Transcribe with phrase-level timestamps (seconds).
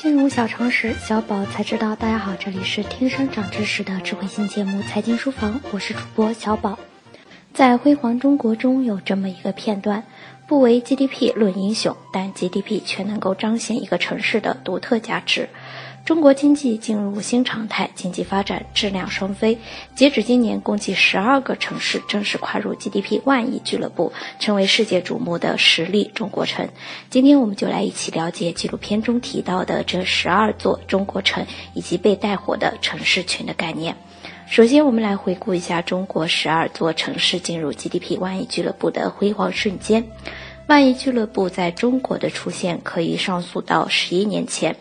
[0.00, 1.94] 金融小常识，小宝才知道。
[1.94, 6.78] 大家好，这里是天生长知识的智慧型节目《财经书房》，我是主播小宝。
[7.52, 10.02] 在《辉煌中国》中有这么一个片段：
[10.46, 15.50] 不为 GDP 论英雄，但 GDP 却能够彰显一个城市的独特价值。
[16.04, 19.56] 中国经济进入新常态，经济发展质量双飞。
[19.94, 26.68] 截止今年，共计十二个城市正式跨入 GDP 万亿俱乐部，成为世界瞩目的实力中国城。
[27.10, 33.96] 今天，我们就来一起了解纪录片中提到的这十二座中国城以及被带火的城市群的概念。
[34.48, 40.04] 首先，我们来回顾一下中国十二座城市进入 GDP 万亿俱乐部的辉煌瞬间。
[40.66, 44.74] 万亿俱乐部在中国的出现，可以上溯到十一年前。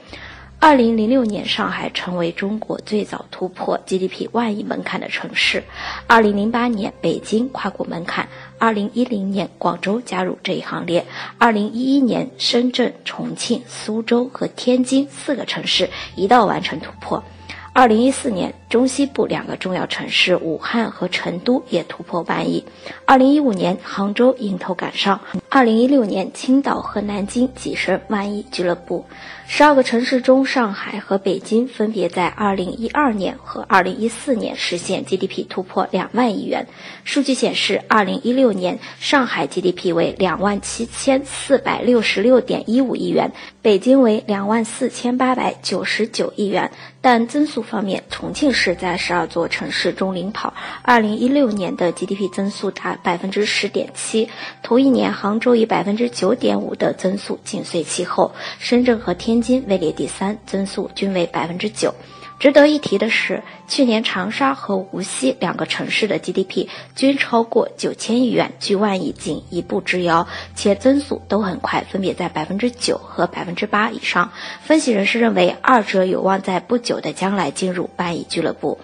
[0.61, 5.63] 二零零六年，上海成为中国最早突破 GDP 万亿门槛的城市。
[6.05, 8.27] 二零零八年，北京跨过门槛。
[8.57, 11.05] 二零一零年，广州加入这一行列。
[11.37, 17.23] 二零一一年，深圳、重庆、苏州和天津四个城市一道完成突破。
[17.71, 22.63] 二零一四年，中西部两个重要城市武汉和成都也突破万亿。
[23.05, 25.21] 二零一五年，杭州迎头赶上。
[25.49, 29.05] 二零一六年，青岛和南京跻身万亿俱乐部。
[29.47, 36.67] 十二个城市中，上海和北京分别在二零一二年和二零一四年实现 GDP 突破两万亿元。
[37.03, 43.31] 数据显示，二零一六年上海 GDP 为两万七千四百六十六点一五亿元，
[43.63, 46.71] 北京为两万四千八百九十九亿元。
[47.01, 54.29] 但增速方面，重庆是在十二座城市中领跑，二零一六年的 GDP 增速达百分之十点七。
[54.61, 59.39] 同一年，杭州以百分之九点五的增速紧随其后，深圳和天。
[59.39, 61.95] 津位列第三，增速均为百分之九。
[62.39, 74.31] 值得一提的是，去年长沙和无锡两个城市的 GDP 均超过九千亿元，距万亿仅一步之遥，且增速都很快，分别在百分之九和百分之八以上。
[74.61, 78.79] 分析人士认为，二者有望在不久的将来进入万亿俱乐部。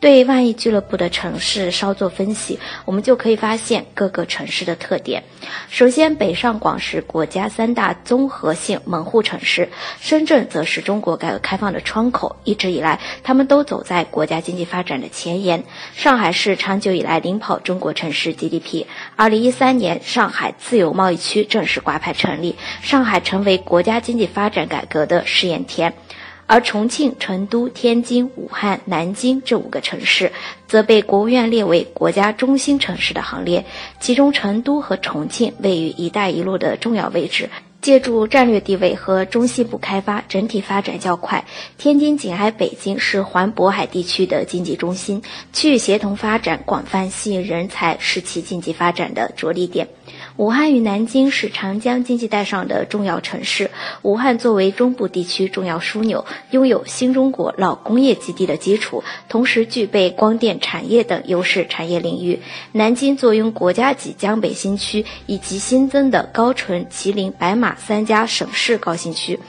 [0.00, 5.24] 对万亿俱乐部的城市稍作分析，我们就可以发现各个城市的特点。
[5.70, 12.36] 首先，北上广是国家三大综合性门户城市，深圳则是中国改革开放的窗口。
[12.44, 15.64] 一直以来，他们都走在国家经济发展的前沿。
[15.94, 18.86] 上海市长久以来领跑中国城市 GDP。
[19.16, 25.94] 二零一三年，上海自由贸易区正式挂牌成立，上海成为国家经济发展改革的试验田。
[26.48, 30.32] 而重庆、成都、天津、武汉、南京这五个城市，
[30.66, 33.66] 则被国务院列为国家中心城市的行列。
[34.00, 37.50] 其中，成都和重庆位于“一带一路”的重要位置，
[37.82, 41.44] 借助战略地位和中西部开发，整体发展较快。
[41.76, 45.22] 天津紧挨北京，是环渤海地区的经济中心，
[45.52, 49.86] 区域协同发展广泛，吸引人才，是其经济发展的着力点。
[50.38, 53.72] 武汉与南京是长江经济带上的重要城市。
[54.02, 62.40] 武汉作为中部地区重要枢纽，拥有新中国老工业基地的基础，同时具备光电产业等优势产业领域。
[62.70, 69.40] 南京坐拥国家级江北新区以及新增的高淳、麒麟、白马三家省市高新区。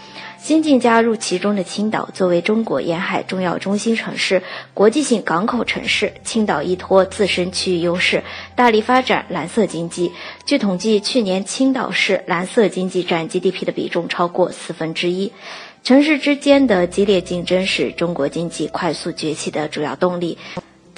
[0.42, 4.42] 新晋加入其中的青岛，作为中国沿海重要中心城市、
[4.74, 8.24] 国际性港口城市，青岛依托自身区域优势，
[8.56, 10.14] 大力发展蓝色经济。
[10.46, 15.34] 据统计，去年青岛市蓝色经济占 GDP 的比重超过四分之一。
[15.84, 20.38] 城市之间的激烈竞争是中国经济快速崛起的主要动力。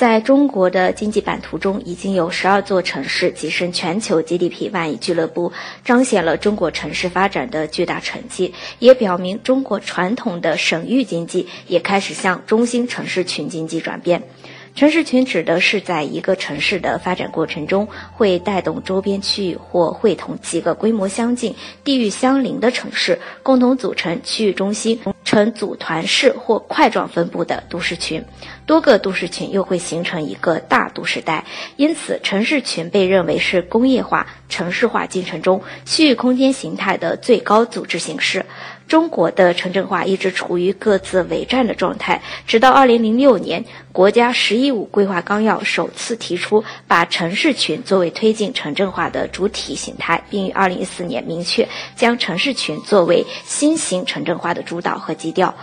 [0.01, 5.51] 在中国的经济版图中，已经有十二座城市跻身全球 GDP 万亿俱乐部，
[5.85, 14.23] 彰显了中国城市发展的巨大成绩，也表明中国传统的省域经济也开始向中心城市群经济转变。
[14.73, 24.97] 城市群指的是在一个城市的发展过程中，会带动周边区域或会同几个规模相近、地域相邻的城市，共同组成区域中心，
[25.31, 28.25] 呈组团式或块状分布的都市群。
[28.65, 31.45] 多个都市群又会形成一个大都市带，
[31.77, 38.45] 因此城市群被认为是工业化、城市化进程中区域空间形态的最高组织形式。
[38.87, 43.63] 中国的城镇化一直处于各自为战的状态，直到2006年，
[43.93, 55.55] 国家“十一五”规划纲要首次提出把城市群作为推进城镇化的主体形态，并于2014年明确将城市群作为新型城镇化的主导和基调。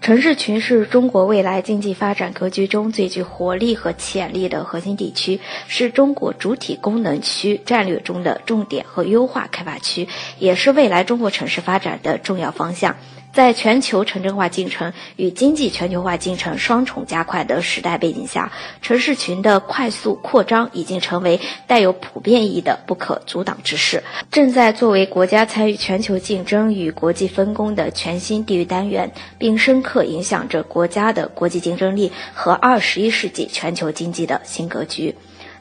[0.00, 10.06] 城市群是中国未来经济发展格局中最具活力和潜力的核心地区，是中国主体功能区战略中的重点和优化开发区，
[10.38, 12.96] 也是未来中国城市发展的重要方向。
[13.34, 35.12] 在全球城镇化进程与经济全球化进程双重加快的时代背景下，城市群的快速扩张已经成为带有普遍意义的不可阻挡之势，正在作为国家参与全球竞争与国际分工的全新地域单元，并深刻影响着国家的国际竞争力和二十一世纪全球经济的新格局。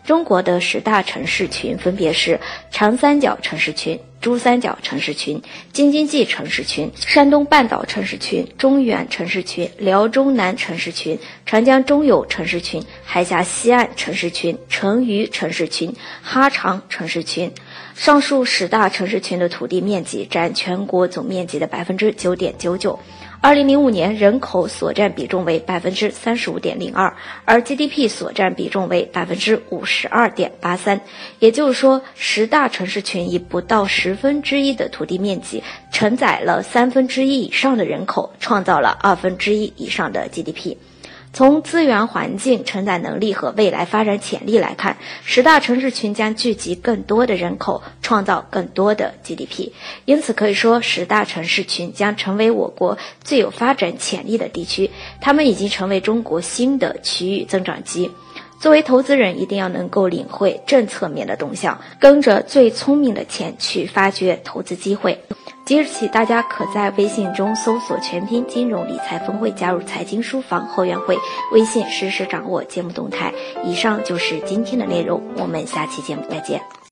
[0.03, 2.39] 中国的十大城市群分别是
[2.71, 3.99] 长三角城市群。
[4.23, 5.41] 珠三角城市群、
[5.73, 17.51] 京津冀城市群、山东半岛城市群、中原城市群、辽中南城市群、长江中游城市群、海峡西岸城市群、成渝城市群、哈长城市群。
[17.95, 22.97] 上述十大城市群的土地面积占全国总面积的百分之九点九九。
[23.43, 27.13] 二零零五年人口所占比重为百分之三十五点零二，
[27.43, 31.01] 而 GDP 所占比重为百分之五十二点八三。
[31.39, 35.61] 也就是说，十大城市群以不到十分之一的土地面积，
[35.91, 40.77] 承载了三分之一以上的人口，创造了二分之一以上的 GDP。
[41.33, 49.71] 从资源环境承载能力和未来发展潜力来看，十大城市群将聚集更多的人口，创造更多的 GDP。
[50.05, 58.11] 因此，可以说十大城市群将成为我国最有发展潜力的地区，他们已经成为中国新的区域增长极。
[58.59, 65.19] 作为投资人，一定要能够领会政策面的动向，跟着最聪明的钱去发掘投资机会。
[65.65, 71.17] 即日起，大家可在微信中搜索“全拼金融理财峰会”，加入财经书房后援会，
[71.53, 73.33] 微信实时掌握节目动态。
[73.63, 76.61] 以上就是今天的内容，我们下期节目再见。